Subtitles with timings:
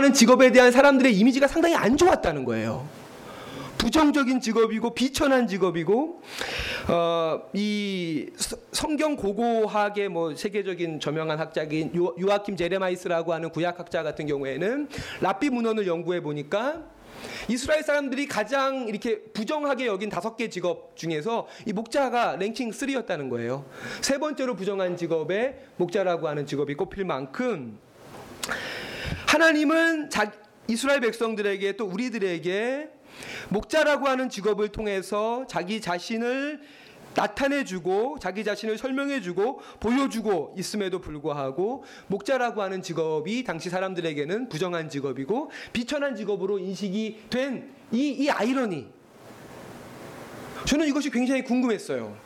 [0.00, 2.88] 하는 직업에 대한 사람들의 이미지가 상당히 안 좋았다는 거예요.
[3.76, 6.22] 부정적인 직업이고 비천한 직업이고
[6.88, 8.30] 어, 이
[8.72, 14.88] 성경 고고학의 뭐 세계적인 저명한 학자인 유아킴 제레마이스라고 하는 구약학자 같은 경우에는
[15.20, 16.82] 랍비 문헌을 연구해 보니까
[17.48, 23.66] 이스라엘 사람들이 가장 이렇게 부정하게 여긴 다섯 개 직업 중에서 이 목자가 랭킹 3였다는 거예요.
[24.00, 27.78] 세 번째로 부정한 직업에 목자라고 하는 직업이 꼽힐 만큼
[29.30, 30.32] 하나님은 자,
[30.66, 32.90] 이스라엘 백성들에게 또 우리들에게
[33.50, 36.60] 목자라고 하는 직업을 통해서 자기 자신을
[37.14, 46.16] 나타내주고 자기 자신을 설명해주고 보여주고 있음에도 불구하고 목자라고 하는 직업이 당시 사람들에게는 부정한 직업이고 비천한
[46.16, 48.88] 직업으로 인식이 된 이 이 아이러니
[50.64, 52.16] 저는 이것이 굉장히 궁금했어요.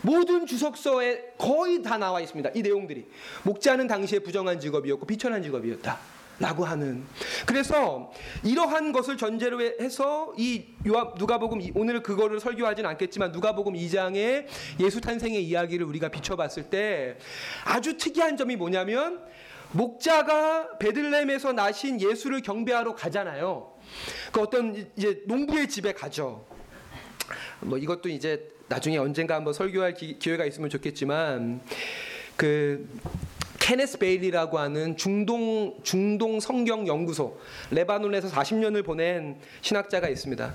[0.00, 2.50] 모든 주석서에 거의 다 나와 있습니다.
[2.54, 3.06] 이 내용들이
[3.42, 6.21] 목자는 당시에 부정한 직업이었고 비천한 직업이었다.
[6.42, 7.04] 라고 하는
[7.46, 14.46] 그래서 이러한 것을 전제로 해서 이 요압 누가복음 오늘 그거를 설교하진 않겠지만 누가복음 2장의
[14.80, 17.16] 예수 탄생의 이야기를 우리가 비춰봤을 때
[17.64, 19.22] 아주 특이한 점이 뭐냐면
[19.70, 23.72] 목자가 베들렘에서 나신 예수를 경배하러 가잖아요.
[24.32, 26.44] 그 어떤 이제 농부의 집에 가죠.
[27.60, 31.60] 뭐 이것도 이제 나중에 언젠가 한번 설교할 기, 회가 있으면 좋겠지만
[32.34, 32.88] 그
[33.72, 40.52] 케네스 베일리라고 하는 중동 중동 성경 연구소 레바논에서 40년을 보낸 신학자가 있습니다.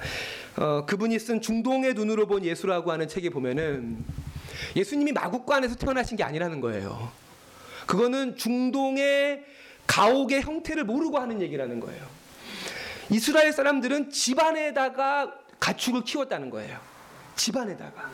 [0.58, 4.06] 어, 그분이 쓴 중동의 눈으로 본 예수라고 하는 책에 보면은
[4.76, 7.12] 예수님이 마국간에서 태어나신 게 아니라는 거예요.
[7.88, 9.44] 그거는 중동의
[9.88, 12.06] 가옥의 형태를 모르고 하는 얘기라는 거예요.
[13.10, 16.80] 이스라엘 사람들은 집안에다가 가축을 키웠다는 거예요.
[17.36, 18.12] 집안에다가.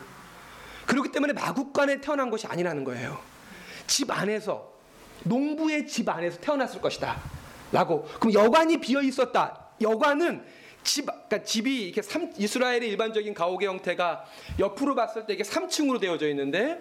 [0.86, 3.20] 그렇기 때문에 마국간에 태어난 것이 아니라는 거예요.
[3.86, 4.72] 집 안에서
[5.22, 7.20] 농부의 집 안에서 태어났을 것이다.
[7.72, 8.04] 라고.
[8.20, 9.68] 그럼 여관이 비어 있었다.
[9.80, 10.44] 여관은
[10.84, 14.26] 집, 그러니까 집이 이렇게 3, 이스라엘의 일반적인 가옥의 형태가
[14.58, 16.78] 옆으로 봤을 때 이게 3층으로 되어져 있는데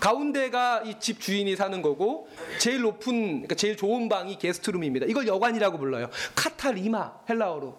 [0.00, 2.28] 가운데가 이 집 주인이 사는 거고
[2.58, 5.06] 제일 높은, 그러니까 제일 좋은 방이 게스트룸입니다.
[5.06, 6.08] 이걸 여관이라고 불러요.
[6.34, 7.76] 카타리마 헬라어로.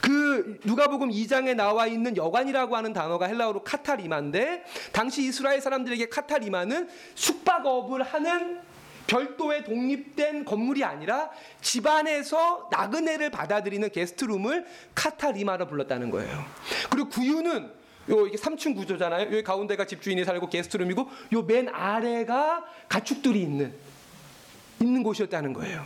[0.00, 8.02] 그 누가복음 2장에 나와 있는 여관이라고 하는 단어가 헬라어로 카타리마인데 당시 이스라엘 사람들에게 카타리마는 숙박업을
[8.02, 8.60] 하는
[9.08, 11.30] 별도의 독립된 건물이 아니라
[11.60, 16.44] 집안에서 나그네를 받아들이는 게스트룸을 카타리마로 불렀다는 거예요.
[16.90, 17.72] 그리고 구유는
[18.10, 19.26] 요 이게 3층 구조잖아요.
[19.26, 23.74] 여기 가운데가 집주인이 살고 게스트룸이고 요 맨 아래가 가축들이 있는
[24.80, 25.84] 있는 곳이었다는 거예요.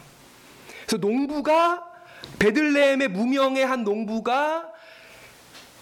[0.87, 1.89] 그래서 농부가
[2.39, 4.69] 베들레헴의 무명의 한 농부가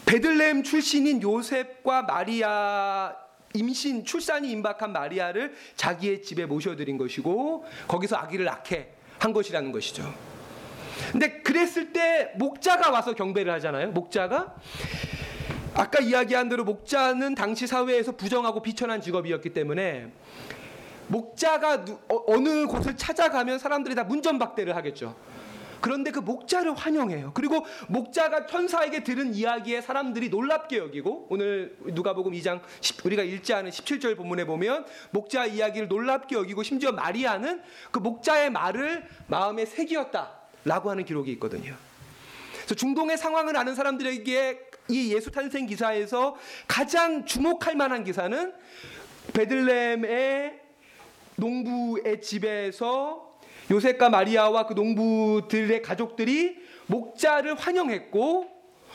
[0.07, 3.15] 베들레헴 출신인 요셉과 마리아
[3.55, 10.13] 임신 출산이 임박한 마리아를 자기의 집에 모셔드린 것이고 거기서 아기를 낳게 한 것이라는 것이죠.
[11.13, 13.91] 근데 그랬을 때 목자가 와서 경배를 하잖아요.
[13.91, 14.55] 목자가
[15.75, 20.11] 아까 이야기한 대로 목자는 당시 사회에서 부정하고 비천한 직업이었기 때문에
[21.09, 25.17] 목자가 어, 어느 곳을 찾아가면 사람들이 다 문전박대를 하겠죠.
[25.81, 27.33] 그런데 그 목자를 환영해요.
[27.35, 33.71] 그리고 목자가 천사에게 들은 이야기에 사람들이 놀랍게 여기고 오늘 누가복음 2장 10, 우리가 읽지 않은
[33.71, 41.05] 17절 본문에 보면 목자 이야기를 놀랍게 여기고 심지어 마리아는 그 목자의 말을 마음에 새기었다라고 하는
[41.05, 41.75] 기록이 있거든요.
[42.53, 46.37] 그래서 중동의 상황을 아는 사람들에게 이 예수 탄생 기사에서
[46.67, 48.53] 가장 주목할 만한 기사는
[49.33, 50.61] 베들레헴의
[51.37, 53.30] 농부의 집에서
[53.71, 58.49] 요셉과 마리아와 그 농부들의 가족들이 목자를 환영했고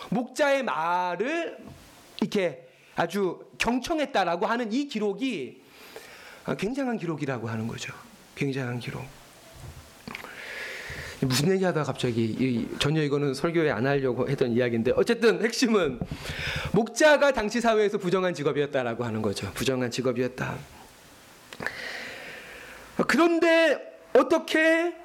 [0.10, 1.58] 목자의 말을
[2.22, 5.62] 이렇게 아주 경청했다라고 하는 이 기록이
[6.58, 7.94] 굉장한 기록이라고 하는 거죠.
[8.36, 9.04] 굉장한 기록.
[11.22, 16.00] 무슨 얘기하다 갑자기 전혀 이거는 설교에 안 하려고 했던 이야기인데 어쨌든 핵심은
[16.74, 19.50] 목자가 당시 사회에서 부정한 직업이었다라고 하는 거죠.
[19.54, 20.56] 부정한 직업이었다.
[23.08, 24.96] 그런데 어떻게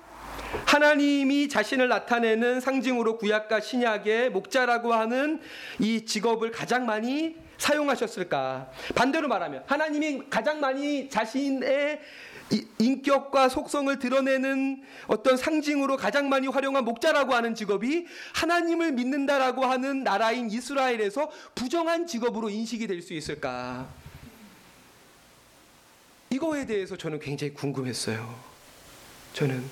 [0.66, 5.40] 하나님이 자신을 나타내는 상징으로 구약과 신약의 목자라고 하는
[5.78, 8.70] 이 직업을 가장 많이 사용하셨을까?
[8.94, 12.00] 반대로 말하면 하나님이 가장 많이 자신의
[12.78, 20.50] 인격과 속성을 드러내는 어떤 상징으로 가장 많이 활용한 목자라고 하는 직업이 하나님을 믿는다라고 하는 나라인
[20.50, 23.88] 이스라엘에서 부정한 직업으로 인식이 될 수 있을까?
[26.30, 28.49] 이거에 대해서 저는 굉장히 궁금했어요.
[29.32, 29.62] 저는.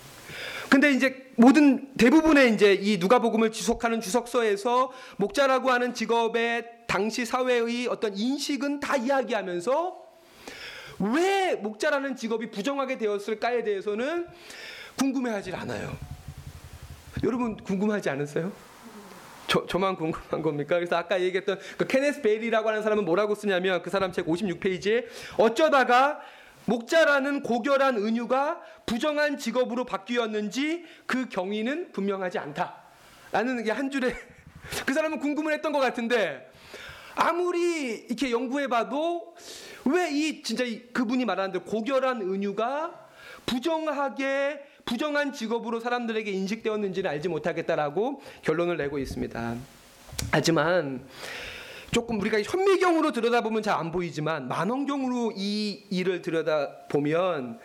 [0.69, 8.17] 근데 이제 모든 대부분의 이제 이 누가복음을 지속하는 주석서에서 목자라고 하는 직업의 당시 사회의 어떤
[8.17, 10.03] 인식은 다 이야기하면서
[11.01, 14.27] 왜 목자라는 직업이 부정하게 되었을까에 대해서는
[14.99, 15.97] 궁금해하지 않아요.
[17.25, 18.53] 여러분 궁금하지 않으세요?
[19.47, 20.75] 저, 저만 궁금한 겁니까?
[20.75, 25.07] 그래서 아까 얘기했던 그 케네스 베일이라고 하는 사람은 뭐라고 쓰냐면 그 사람 책 56페이지에
[25.39, 26.21] 어쩌다가
[26.69, 32.77] 목자라는 고결한 은유가 부정한 직업으로 바뀌었는지 그 경위는 분명하지 않다.
[33.33, 34.15] 라는 게 한 줄에
[34.87, 36.51] 그 사람은 궁금을 했던 것 같은데
[37.15, 39.35] 아무리 이렇게 연구해봐도
[39.87, 43.09] 왜 이 진짜 이 그분이 말하는 대로 고결한 은유가
[43.47, 49.57] 부정하게 부정한 직업으로 사람들에게 인식되었는지는 알지 못하겠다라고 결론을 내고 있습니다.
[50.33, 51.07] 하지만
[51.91, 57.61] 조금 우리가 현미경으로 들여다보면 잘 안 보이지만 만원경으로 이 일을 들여다보면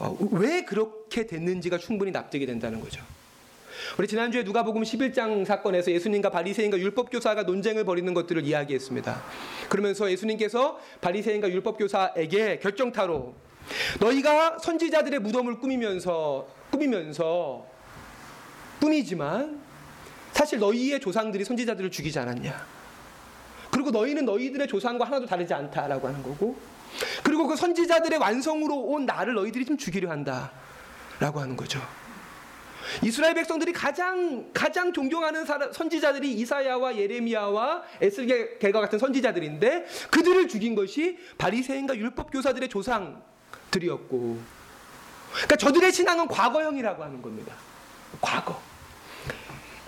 [0.00, 3.02] 어, 왜 그렇게 됐는지가 충분히 납득이 된다는 거죠.
[3.96, 9.22] 우리 지난주에 누가복음 11장 사건에서 예수님과 바리새인과 율법 교사가 논쟁을 벌이는 것들을 이야기했습니다.
[9.68, 13.34] 그러면서 예수님께서 바리새인과 율법 교사에게 결정타로
[14.00, 17.66] 너희가 선지자들의 무덤을 꾸미면서 꾸미면서
[18.80, 19.60] 꾸미지만
[20.32, 22.79] 사실 너희의 조상들이 선지자들을 죽이지 않았냐.
[23.70, 26.56] 그리고 너희는 너희들의 조상과 하나도 다르지 않다라고 하는 거고
[27.22, 31.80] 그리고 그 선지자들의 완성으로 온 나를 너희들이 좀 죽이려 한다라고 하는 거죠.
[33.02, 41.96] 이스라엘 백성들이 가장 가장 존경하는 선지자들이 이사야와 예레미야와 에스겔과 같은 선지자들인데 그들을 죽인 것이 바리새인과
[41.96, 44.38] 율법 교사들의 조상들이었고
[45.32, 47.54] 그러니까 저들의 신앙은 과거형이라고 하는 겁니다.
[48.20, 48.60] 과거.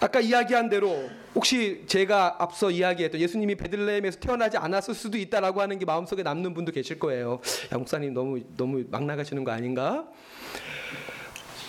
[0.02, 5.84] 아까 이야기한 대로 혹시 제가 앞서 이야기했던 예수님이 베들레헴에서 태어나지 않았을 수도 있다라고 하는 게
[5.84, 7.38] 마음속에 남는 분도 계실 거예요.
[7.72, 10.08] 야 목사님 너무 너무 막 나가시는 거 아닌가?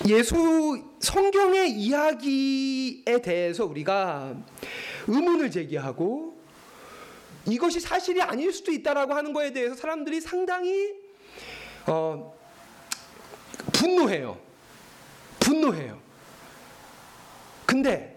[0.07, 4.35] 예수 성경의 이야기에 대해서 우리가
[5.05, 6.35] 의문을 제기하고
[7.45, 10.91] 이것이 사실이 아닐 수도 있다라고 하는 거에 대해서 사람들이 상당히
[11.85, 12.35] 어,
[13.73, 14.39] 분노해요.
[15.39, 16.01] 분노해요.
[17.67, 18.12] 근데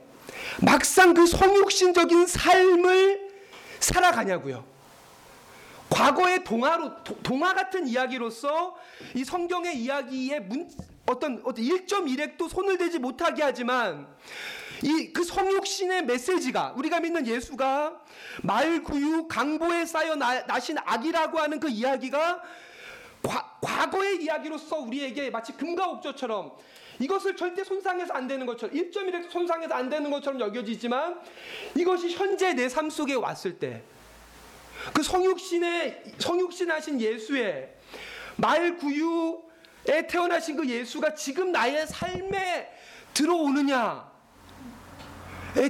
[0.64, 3.30] 막상 그 성육신적인 삶을
[3.80, 4.64] 살아가냐고요.
[5.90, 8.74] 과거의 동화로 동화 같은 이야기로서
[9.14, 10.68] 이 성경의 이야기에 문,
[11.06, 14.06] 어떤 어떤 1.1핵도 손을 대지 못하게 하지만
[14.82, 17.98] 이 그 성육신의 메시지가 우리가 믿는 예수가
[18.42, 22.42] 말구유 강보에 쌓여 나, 나신 악이라고 하는 그 이야기가
[23.22, 26.52] 과, 과거의 이야기로서 우리에게 마치 금과 옥조처럼
[26.98, 31.20] 이것을 절대 손상해서 안 되는 것처럼 1.1핵 손상해서 안 되는 것처럼 여겨지지만
[31.74, 33.82] 이것이 현재 내 삶 속에 왔을 때
[34.92, 37.74] 그 성육신의 성육신하신 예수의
[38.36, 42.70] 말 구유에 태어나신 그 예수가 지금 나의 삶에
[43.14, 44.02] 들어오느냐에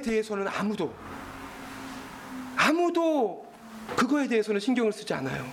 [0.03, 0.93] 대해서는 아무도
[2.57, 3.47] 아무도
[3.97, 5.47] 그거에 대해서는 신경을 쓰지 않아요.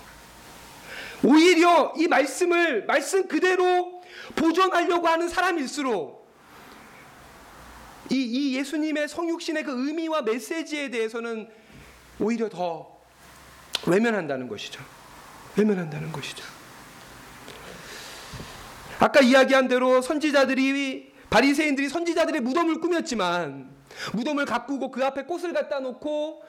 [1.24, 3.93] 오히려 이 말씀을 말씀 그대로
[4.36, 6.24] 보존하려고 하는 사람일수록
[8.10, 11.50] 이, 이 예수님의 성육신의 그 의미와 메시지에 대해서는
[12.20, 13.00] 오히려 더
[13.88, 14.84] 외면한다는 것이죠.
[15.58, 16.44] 외면한다는 것이죠.
[19.00, 23.70] 아까 이야기한 대로 선지자들이 바리새인들이 선지자들의 무덤을 꾸몄지만
[24.14, 26.44] 무덤을 가꾸고 그 앞에 꽃을 갖다 놓고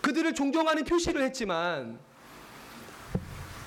[0.00, 1.98] 그들을 존경하는 표시를 했지만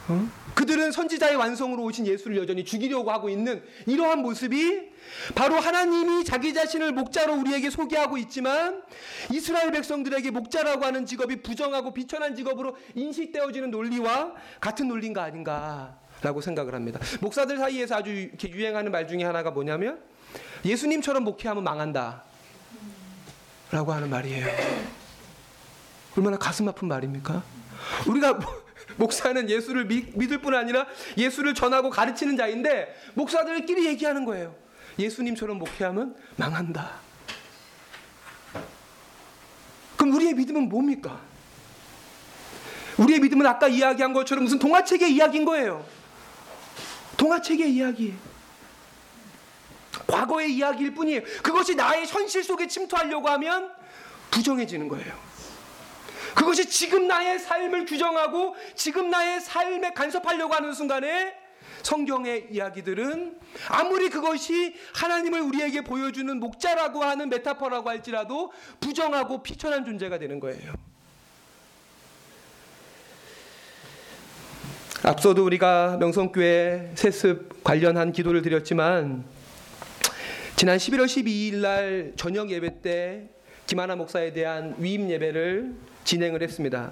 [0.09, 0.29] 어?
[0.53, 4.89] 그들은 선지자의 완성으로 오신 예수를 여전히 죽이려고 하고 있는 이러한 모습이
[5.35, 8.81] 바로 하나님이 자기 자신을 목자로 우리에게 소개하고 있지만
[9.31, 16.99] 이스라엘 백성들에게 목자라고 하는 직업이 부정하고 비천한 직업으로 인식되어지는 논리와 같은 논리인가 아닌가라고 생각을 합니다.
[17.21, 20.01] 목사들 사이에서 아주 이렇게 유행하는 말 중에 하나가 뭐냐면
[20.65, 22.23] 예수님처럼 목회하면 망한다.
[23.71, 24.47] 라고 하는 말이에요.
[26.15, 27.43] 얼마나 가슴 아픈 말입니까?
[28.07, 28.39] 우리가
[28.97, 30.85] 목사는 예수를 믿을 뿐 아니라
[31.17, 34.55] 예수를 전하고 가르치는 자인데 목사들끼리 얘기하는 거예요.
[34.99, 36.91] 예수님처럼 목회하면 망한다.
[39.95, 41.19] 그럼 우리의 믿음은 뭡니까?
[42.97, 45.85] 우리의 믿음은 아까 이야기한 것처럼 무슨 동화책의 이야기인 거예요.
[47.17, 48.15] 동화책의 이야기.
[50.07, 51.21] 과거의 이야기일 뿐이에요.
[51.43, 53.71] 그것이 나의 현실 속에 침투하려고 하면
[54.31, 55.26] 부정해지는 거예요.
[56.37, 61.33] 그것이 지금 나의 삶을 규정하고 지금 나의 삶에 간섭하려고 하는 순간에
[61.81, 63.39] 성경의 이야기들은
[63.69, 70.73] 아무리 그것이 하나님을 우리에게 보여주는 목자라고 하는 메타포라고 할지라도 부정하고 피천한 존재가 되는 거예요.
[75.01, 79.25] 앞서도 우리가 명성교회 세습 관련한 기도를 드렸지만
[80.55, 83.29] 지난 11월 12일 날 저녁 예배 때
[83.65, 86.91] 김하나 목사에 대한 위임 예배를 진행을 했습니다.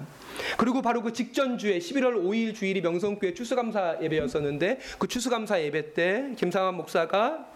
[0.58, 6.32] 그리고 바로 그 직전 주에 11월 5일 주일이 명성교회 추수감사 예배였었는데 그 추수감사 예배 때
[6.36, 7.46] 김상환 목사가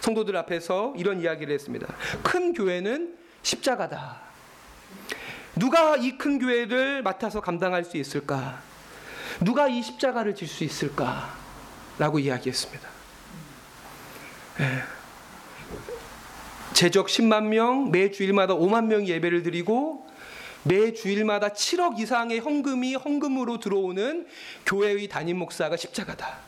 [0.00, 1.86] 성도들 앞에서 이런 이야기를 했습니다.
[2.22, 4.20] 큰 교회는 십자가다.
[5.56, 8.60] 누가 이 큰 교회를 맡아서 감당할 수 있을까?
[9.40, 11.34] 누가 이 십자가를 질 수 있을까?
[11.98, 12.88] 라고 이야기했습니다.
[14.60, 14.82] 예.
[16.74, 20.05] 제적 10만 명, 매 주일마다 5만 명이 예배를 드리고
[20.66, 24.26] 매 주일마다 7억 이상의 헌금이 헌금으로 들어오는
[24.66, 26.38] 교회의 담임 목사가 십자가다.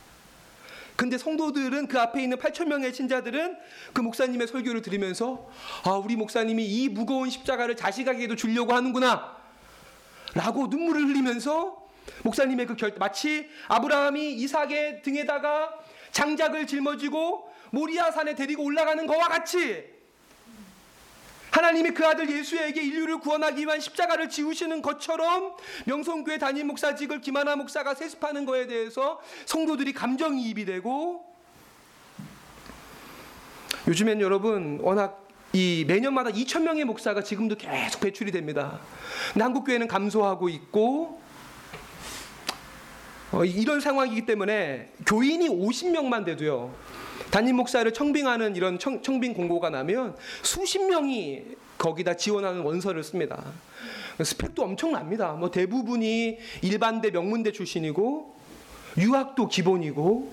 [0.97, 3.57] 근데 성도들은 그 앞에 있는 8천 명의 신자들은
[3.93, 5.49] 그 목사님의 설교를 들으면서
[5.85, 9.37] 아 우리 목사님이 이 무거운 십자가를 자식에게도 주려고 하는구나
[10.35, 11.87] 라고 눈물을 흘리면서
[12.25, 15.79] 목사님의 그 결 마치 아브라함이 이삭의 등에다가
[16.11, 19.98] 장작을 짊어지고 모리아 산에 데리고 올라가는 것과 같이
[21.51, 25.55] 하나님이 그 아들 예수에게 인류를 구원하기 위한 십자가를 지우시는 것처럼
[25.87, 31.25] 명성교회 담임 목사직을 김하나 목사가 세습하는 거에 대해서 성도들이 감정이입이 되고
[33.87, 38.81] 요즘엔 여러분 워낙 이 매년마다 2천 명의 목사가 지금도 계속 배출이 됩니다.
[39.33, 41.23] 근데 한국 교회는 감소하고 있고
[43.31, 46.75] 어, 이런 상황이기 때문에 교인이 50명만 돼도요.
[47.31, 51.43] 담임 목사를 청빙하는 이런 청, 청빙 공고가 나면 수십 명이
[51.77, 53.45] 거기다 지원하는 원서를 씁니다.
[54.23, 55.33] 스펙도 엄청납니다.
[55.33, 58.35] 뭐 대부분이 일반대 명문대 출신이고
[58.97, 60.33] 유학도 기본이고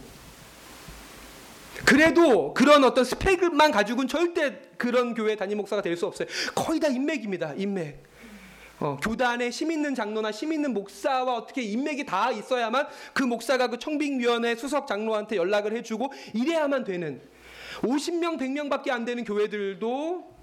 [1.86, 6.28] 그래도 그런 어떤 스펙만 가지고는 절대 그런 교회 담임 목사가 될 수 없어요.
[6.56, 7.54] 거의 다 인맥입니다.
[7.58, 8.15] 인맥.
[8.80, 13.80] 어, 교단에 심 있는 장로나 심 있는 목사와 어떻게 인맥이 다 있어야만 그 목사가 그
[13.80, 17.22] 청빙위원회 수석 장로한테 연락을 해주고 이래야만 되는
[17.82, 20.36] 50명, 100명밖에 안 되는 교회들도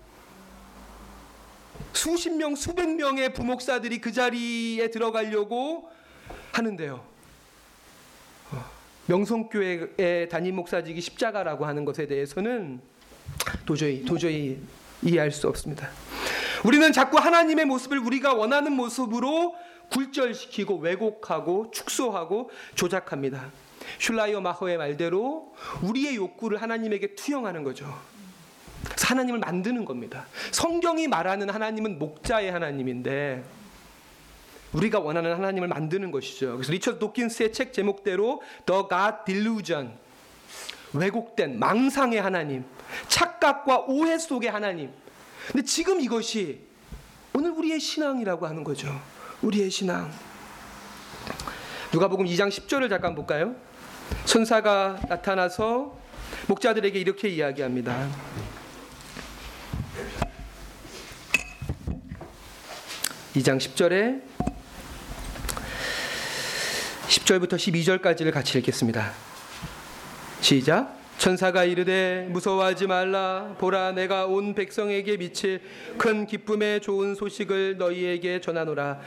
[1.92, 5.90] 수십 명, 수백 명의 부목사들이 그 자리에 들어가려고
[6.52, 7.04] 하는데요.
[8.52, 8.64] 어,
[9.06, 12.80] 명성교회의 담임 목사직이 십자가라고 하는 것에 대해서는
[13.66, 14.58] 도저히 도저히
[15.02, 15.90] 이해할 수 없습니다.
[16.64, 19.54] 우리는 자꾸 하나님의 모습을 우리가 원하는 모습으로
[19.90, 23.50] 굴절시키고 왜곡하고 축소하고 조작합니다.
[23.99, 27.92] 슐라이어 마허의 말대로 우리의 욕구를 하나님에게 투영하는 거죠.
[29.02, 30.26] 하나님을 만드는 겁니다.
[30.50, 33.45] 성경이 말하는 하나님은 목자의 하나님인데
[34.73, 36.57] 우리가 원하는 하나님을 만드는 것이죠.
[36.57, 39.92] 그래서 리처드 도킨스의 책 제목대로 The God Delusion
[40.95, 42.64] 왜곡된 망상의 하나님,
[43.09, 44.90] 착각과 오해 속의 하나님.
[45.50, 46.61] 근데 지금 이것이
[47.34, 49.00] 오늘 우리의 신앙이라고 하는 거죠.
[49.42, 50.12] 우리의 신앙.
[51.92, 53.54] 누가복음 2장 10절을 잠깐 볼까요?
[54.25, 55.99] 천사가 나타나서
[56.46, 58.08] 목자들에게 이렇게 이야기합니다.
[63.34, 64.22] 2장 10절에
[67.08, 69.12] 10절부터 12절까지를 같이 읽겠습니다.
[70.40, 71.01] 시작.
[71.22, 73.54] 천사가 이르되 무서워하지 말라.
[73.60, 75.60] 보라 내가 온 백성에게 미칠
[75.96, 78.98] 큰 기쁨의 좋은 소식을 너희에게 전하노라.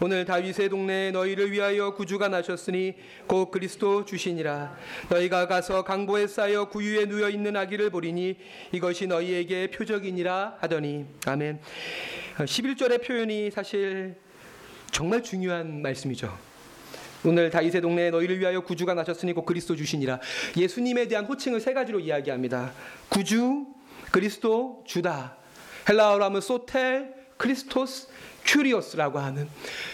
[0.00, 2.94] 오늘 다윗의 동네에 너희를 위하여 구주가 나셨으니
[3.26, 4.76] 곧 그리스도 주시니라.
[5.08, 8.36] 너희가 가서 강보에 쌓여 구유에 누워 있는 아기를 보리니
[8.70, 11.06] 이것이 너희에게 표적이니라 하더니.
[11.26, 11.58] 아멘.
[12.36, 14.14] 11절의 표현이 사실
[14.92, 16.53] 정말 중요한 말씀이죠
[17.24, 20.20] 오늘 다윗의 동네에 너희를 위하여 구주가 나셨으니 곧 그리스도 주시니라.
[20.56, 22.72] 예수님에 대한 호칭을 세 가지로 이야기합니다.
[23.08, 23.66] 구주,
[24.10, 25.36] 그리스도, 주다.
[25.88, 28.08] 헬라어로 하면 Σωτήρ, Χριστός,
[28.44, 29.48] Κύριος라고 하는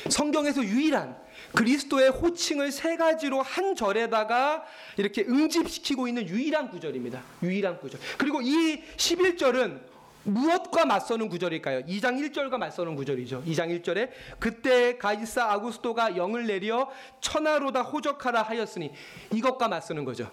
[0.08, 1.16] 성경에서 유일한
[1.54, 4.64] 그리스도의 호칭을 세 가지로 한 절에다가
[4.96, 7.22] 이렇게 응집시키고 있는 유일한 구절입니다.
[7.42, 8.00] 유일한 구절.
[8.18, 9.89] 그리고 이 11절은
[10.25, 11.83] 무엇과 맞서는 구절일까요?
[11.87, 13.43] 2장 1절과 맞서는 구절이죠.
[13.45, 18.93] 2장 1절에 그때 가이사 아구스토가 영을 내려 천하로다 호적하라 하였으니
[19.33, 20.31] 이것과 맞서는 거죠.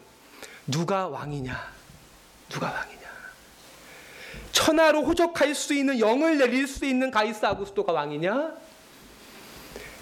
[0.65, 1.71] 누가 왕이냐?
[2.49, 3.07] 누가 왕이냐?
[4.51, 8.53] 천하로 호적할 수 있는 영을 내릴 수 있는 가이사 아구스토가 왕이냐?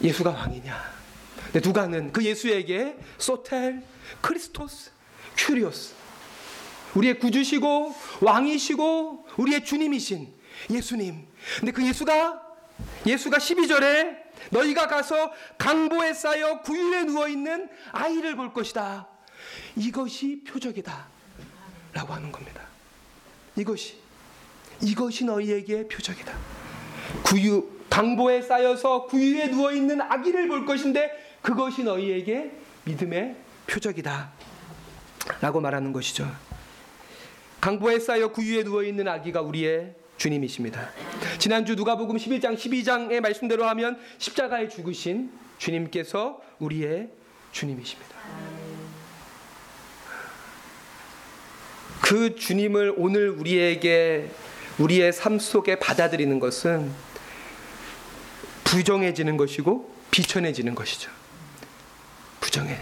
[0.02, 0.96] 예수가 왕이냐?
[1.46, 3.84] 근데 누가는 그 예수에게 소텔,
[4.22, 4.92] 크리스토스,
[5.38, 5.94] 큐리오스
[6.96, 10.34] 우리의 구주시고 왕이시고 우리의 주님이신
[10.72, 11.28] 예수님.
[11.60, 12.42] 근데 그 예수가
[13.06, 14.18] 예수가 12절에
[14.50, 19.08] 너희가 가서 강보에 쌓여 구유에 누워 있는 아이를 볼 것이다.
[19.76, 21.08] 이것이 표적이다.
[21.94, 22.62] 라고 하는 겁니다.
[23.56, 23.98] 이것이
[24.82, 26.34] 이것이 너희에게 표적이다.
[27.24, 31.12] 구유 강보에 쌓여서 구유에 누워 있는 아기를 볼 것인데
[31.42, 32.52] 그것이 너희에게
[32.84, 33.38] 믿음의
[33.68, 34.32] 표적이다.
[35.42, 36.30] 라고 말하는 것이죠.
[37.66, 40.92] 강보에 쌓여 구유에 누워 있는 아기가 우리의 주님이십니다.
[41.40, 47.10] 지난주 누가복음 11장 12장의 말씀대로 하면 십자가에 죽으신 주님께서 우리의
[47.54, 48.16] 주님이십니다.
[52.04, 54.30] 그 주님을 오늘 우리에게
[54.78, 56.92] 우리의 삶 속에 받아들이는 것은
[58.64, 61.10] 부정해지는 것이고 비천해지는 것이죠.
[62.40, 62.78] 부정해.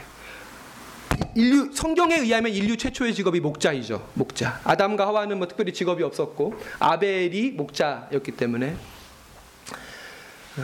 [1.35, 4.07] 인류 성경에 의하면 인류 최초의 직업이 목자이죠.
[4.13, 4.61] 목자.
[4.63, 8.75] 아담과 하와는 뭐 특별히 직업이 없었고 아벨이 목자였기 때문에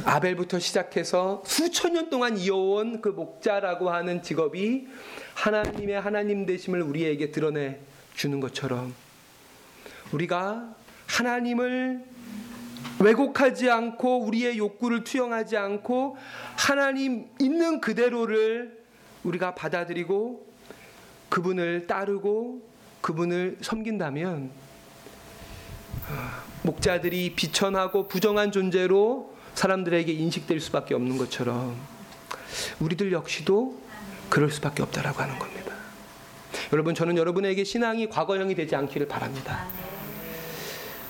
[0.06, 4.88] 아벨부터 시작해서 수천 년 동안 이어온 그 목자라고 하는 직업이
[5.34, 7.80] 하나님의 하나님 되심을 우리에게 드러내
[8.14, 8.94] 주는 것처럼
[10.12, 10.76] 우리가
[11.08, 12.04] 하나님을
[13.00, 16.18] 왜곡하지 않고 우리의 욕구를 투영하지 않고
[16.56, 18.78] 하나님 있는 그대로를
[19.24, 20.49] 우리가 받아들이고
[21.30, 22.68] 그분을 따르고
[23.02, 24.52] 그분을 섬긴다면
[26.10, 31.76] 아, 목자들이 비천하고 부정한 존재로 사람들에게 인식될 수밖에 없는 것처럼
[32.80, 33.80] 우리들 역시도
[34.30, 35.74] 그럴 수밖에 없다라고 하는 겁니다.
[36.72, 39.68] 여러분 저는 여러분에게 신앙이 과거형이 되지 않기를 바랍니다.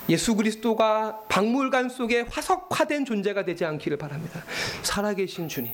[0.08, 4.42] 예수 그리스도가 박물관 속에 화석화된 존재가 되지 않기를 바랍니다.
[4.82, 5.72] 살아계신 주님.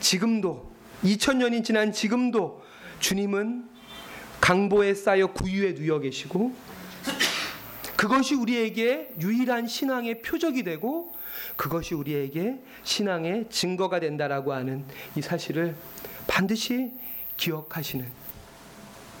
[0.00, 0.70] 지금도
[1.04, 2.62] 2000년이 지난 지금도
[3.00, 3.68] 주님은
[4.40, 6.52] 강보에 쌓여 구유에 누워 계시고
[7.96, 11.12] 그것이 우리에게 유일한 신앙의 표적이 되고
[11.56, 14.84] 그것이 우리에게 신앙의 증거가 된다라고 하는
[15.16, 15.74] 이 사실을
[16.26, 16.92] 반드시
[17.36, 18.06] 기억하시는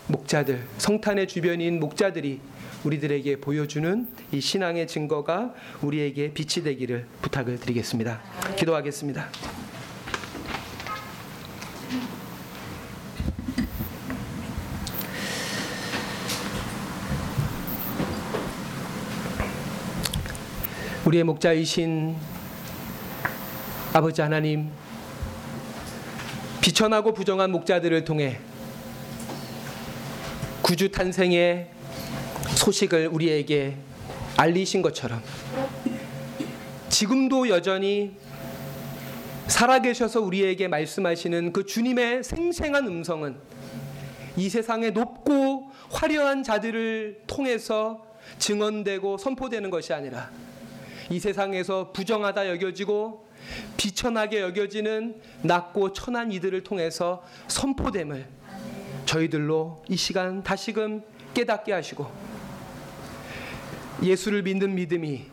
[0.06, 2.40] 목자들, 성탄의 주변인 목자들이
[2.84, 8.20] 우리들에게 보여주는 이 신앙의 증거가 우리에게 빛이 되기를 부탁을 드리겠습니다.
[8.56, 9.28] 기도하겠습니다.
[21.08, 22.14] 우리의 목자이신
[23.94, 24.70] 아버지 하나님,
[26.60, 28.38] 비천하고 부정한 목자들을 통해
[30.60, 31.70] 구주 탄생의
[32.56, 33.76] 소식을 우리에게
[34.36, 35.22] 알리신 것처럼
[36.90, 38.14] 지금도 여전히
[39.46, 43.36] 살아계셔서 우리에게 말씀하시는 그 주님의 생생한 음성은
[44.36, 48.04] 이 세상의 높고 화려한 자들을 통해서
[48.38, 50.30] 증언되고 선포되는 것이 아니라
[51.10, 53.26] 이 세상에서 부정하다 여겨지고
[53.76, 58.26] 비천하게 여겨지는 낮고 천한 이들을 통해서 선포됨을
[59.06, 62.10] 저희들로 이 시간 다시금 깨닫게 하시고
[64.02, 65.24] 예수를 믿는 믿음이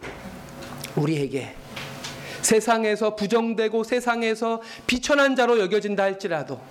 [0.96, 1.56] 우리에게
[2.42, 6.62] 세상에서 부정되고 세상에서 비천한 자로 여겨진다 할지라도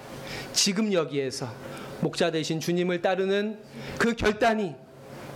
[0.52, 1.52] 지금 여기에서
[2.00, 3.58] 목자 되신 주님을 따르는
[3.98, 4.74] 그 결단이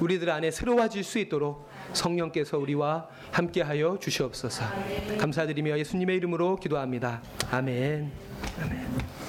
[0.01, 4.65] 우리들 안에 새로워질 수 있도록 성령께서 우리와 함께하여 주시옵소서.
[5.19, 7.23] 감사드리며 예수님의 이름으로 기도합니다.
[7.51, 8.11] 아멘.
[8.63, 9.28] 아멘.